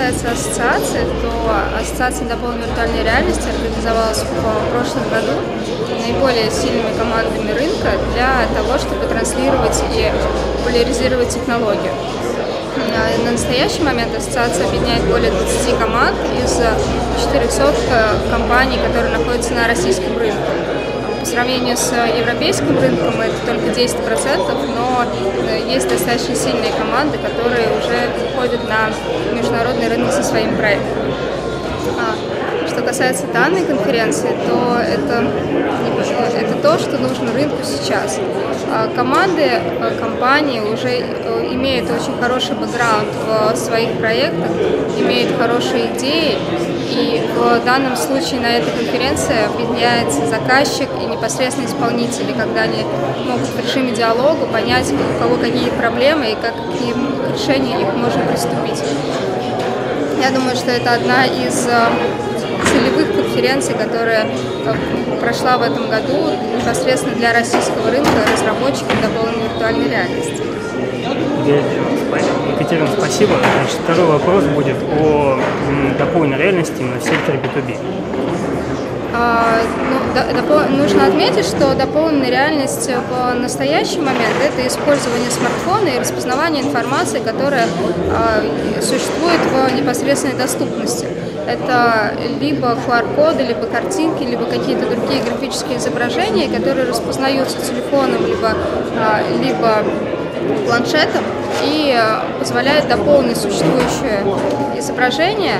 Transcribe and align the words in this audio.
касается 0.00 0.30
ассоциации, 0.32 1.04
то 1.20 1.78
Ассоциация 1.78 2.26
дополненной 2.26 2.66
виртуальной 2.66 3.02
реальности 3.04 3.46
организовалась 3.48 4.22
в 4.22 4.72
прошлом 4.72 5.02
году 5.10 5.32
наиболее 6.00 6.50
сильными 6.50 6.96
командами 6.96 7.50
рынка 7.52 7.90
для 8.14 8.46
того, 8.56 8.78
чтобы 8.78 9.04
транслировать 9.06 9.76
и 9.94 10.10
популяризировать 10.56 11.28
технологию. 11.28 11.92
На 13.24 13.32
настоящий 13.32 13.82
момент 13.82 14.16
ассоциация 14.16 14.66
объединяет 14.66 15.04
более 15.04 15.32
20 15.32 15.78
команд 15.78 16.16
из 16.42 16.52
400 17.22 17.74
э, 17.90 18.30
компаний, 18.30 18.78
которые 18.78 19.12
находятся 19.18 19.52
на 19.52 19.66
российском 19.66 20.16
рынке. 20.16 20.79
По 21.20 21.26
сравнению 21.26 21.76
с 21.76 21.92
европейским 21.92 22.78
рынком 22.80 23.20
это 23.20 23.36
только 23.44 23.66
10%, 23.78 24.74
но 24.74 25.04
э, 25.48 25.70
есть 25.70 25.86
достаточно 25.86 26.34
сильные 26.34 26.72
команды, 26.72 27.18
которые 27.18 27.68
уже 27.76 28.08
выходят 28.24 28.66
на 28.66 28.88
международный 29.36 29.88
рынок 29.88 30.12
со 30.12 30.22
своим 30.22 30.56
проектом. 30.56 31.12
А, 31.98 32.66
что 32.66 32.80
касается 32.80 33.26
данной 33.34 33.66
конференции, 33.66 34.30
то 34.48 34.78
это, 34.78 35.26
это 36.00 36.06
то, 36.06 36.39
что 36.80 36.98
нужно 36.98 37.32
рынку 37.32 37.58
сейчас. 37.64 38.18
А, 38.68 38.88
команды, 38.94 39.48
а, 39.80 39.96
компании 40.00 40.60
уже 40.60 40.88
э, 40.88 41.48
имеют 41.52 41.90
очень 41.90 42.18
хороший 42.20 42.54
бэкграунд 42.54 43.08
в 43.26 43.56
своих 43.56 43.92
проектах, 43.98 44.50
имеют 44.98 45.36
хорошие 45.38 45.86
идеи, 45.96 46.38
и 46.90 47.22
в 47.34 47.64
данном 47.64 47.96
случае 47.96 48.40
на 48.40 48.50
этой 48.58 48.72
конференции 48.72 49.36
объединяется 49.44 50.26
заказчик 50.26 50.88
и 51.00 51.06
непосредственно 51.06 51.66
исполнители, 51.66 52.32
когда 52.36 52.62
они 52.62 52.84
могут 53.26 53.48
в 53.48 53.60
режиме 53.60 53.92
диалога 53.92 54.46
понять, 54.46 54.92
у 54.92 55.22
кого 55.22 55.36
какие 55.36 55.70
проблемы 55.70 56.32
и 56.32 56.34
как 56.34 56.54
к, 56.54 56.80
ним, 56.80 57.12
к 57.22 57.34
решению 57.34 57.80
их 57.80 57.94
можно 57.94 58.22
приступить. 58.24 58.82
Я 60.20 60.30
думаю, 60.30 60.56
что 60.56 60.70
это 60.70 60.92
одна 60.94 61.24
из 61.24 61.66
э, 61.66 61.88
целевых 62.70 63.19
конференций, 63.30 63.74
которая 63.74 64.26
э, 64.26 65.20
прошла 65.20 65.56
в 65.58 65.62
этом 65.62 65.88
году 65.88 66.30
непосредственно 66.56 67.14
для 67.14 67.32
российского 67.32 67.90
рынка 67.90 68.10
разработчиков 68.32 68.92
дополненной 69.00 69.48
виртуальной 69.48 69.88
реальности. 69.88 70.42
Екатерина, 72.52 72.88
спасибо. 72.96 73.34
Значит, 73.38 73.78
второй 73.84 74.06
вопрос 74.06 74.44
будет 74.44 74.76
о 75.00 75.38
дополненной 75.98 76.38
реальности 76.38 76.82
на 76.82 77.00
секторе 77.00 77.38
B2B. 77.38 77.76
А, 79.12 79.60
ну, 79.90 80.76
нужно 80.76 81.06
отметить, 81.06 81.44
что 81.44 81.74
дополненная 81.74 82.30
реальность 82.30 82.90
в 83.10 83.34
настоящий 83.34 84.00
момент– 84.00 84.34
это 84.42 84.66
использование 84.66 85.30
смартфона 85.30 85.88
и 85.88 85.98
распознавание 85.98 86.62
информации, 86.62 87.20
которая 87.20 87.66
а, 88.10 88.42
существует 88.80 89.40
в 89.52 89.76
непосредственной 89.76 90.34
доступности. 90.34 91.06
Это 91.46 92.14
либо 92.40 92.76
QR-коды, 92.86 93.42
либо 93.42 93.66
картинки, 93.66 94.22
либо 94.22 94.44
какие-то 94.44 94.86
другие 94.88 95.22
графические 95.22 95.78
изображения, 95.78 96.48
которые 96.48 96.86
распознаются 96.88 97.58
телефоном, 97.58 98.26
либо, 98.26 98.54
а, 98.98 99.22
либо 99.42 99.84
планшетом 100.66 101.24
и 101.64 101.98
позволяют 102.38 102.88
дополнить 102.88 103.36
существующее 103.36 104.24
изображение 105.00 105.56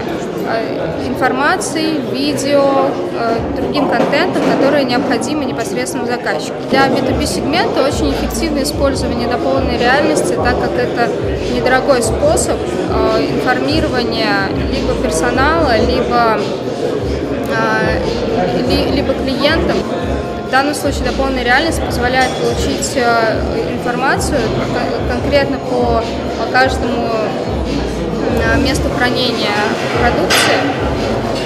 Э, 0.52 1.06
информацией, 1.06 2.00
видео, 2.12 2.90
э, 3.12 3.38
другим 3.56 3.88
контентом, 3.88 4.42
который 4.50 4.84
необходимо 4.84 5.44
непосредственно 5.44 6.06
заказчику. 6.06 6.56
Для 6.70 6.86
B2B 6.86 7.24
сегмента 7.24 7.86
очень 7.86 8.10
эффективное 8.12 8.64
использование 8.64 9.28
дополненной 9.28 9.78
реальности, 9.78 10.34
так 10.34 10.60
как 10.60 10.72
это 10.72 11.08
недорогой 11.54 12.02
способ 12.02 12.56
э, 12.58 13.26
информирования 13.36 14.48
либо 14.72 14.94
персонала, 15.02 15.76
либо, 15.78 16.40
либо 18.92 19.14
клиентов. 19.14 19.76
В 20.48 20.50
данном 20.50 20.74
случае 20.74 21.04
дополненная 21.04 21.44
реальность 21.44 21.80
позволяет 21.84 22.30
получить 22.32 22.96
информацию 23.72 24.40
конкретно 25.08 25.58
по 25.58 26.02
каждому 26.52 27.08
месту 28.56 28.88
хранения 28.96 29.56
продукции 30.00 30.60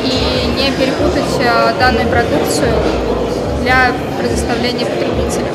и 0.04 0.46
не 0.56 0.70
перепутать 0.72 1.40
э, 1.40 1.78
данную 1.78 2.08
продукцию 2.08 2.72
для 3.62 3.92
предоставления 4.18 4.86
потребителям. 4.86 5.54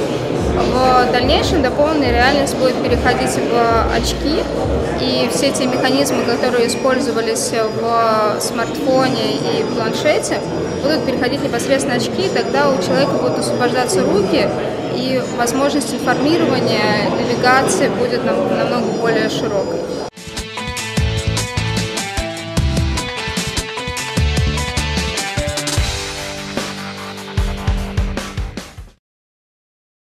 В 0.55 1.11
дальнейшем 1.11 1.61
дополненная 1.61 2.11
реальность 2.11 2.55
будет 2.57 2.75
переходить 2.83 3.31
в 3.31 3.95
очки, 3.95 4.43
и 4.99 5.29
все 5.33 5.51
те 5.51 5.65
механизмы, 5.65 6.23
которые 6.23 6.67
использовались 6.67 7.51
в 7.51 8.41
смартфоне 8.41 9.35
и 9.35 9.65
планшете, 9.75 10.39
будут 10.83 11.05
переходить 11.05 11.43
непосредственно 11.43 11.95
очки, 11.95 12.25
и 12.25 12.29
тогда 12.29 12.69
у 12.69 12.81
человека 12.81 13.11
будут 13.11 13.39
освобождаться 13.39 14.01
руки, 14.01 14.49
и 14.95 15.21
возможность 15.37 15.93
информирования, 15.93 17.09
навигации 17.09 17.87
будет 17.87 18.25
намного 18.25 18.87
более 18.99 19.29
широкой. 19.29 19.79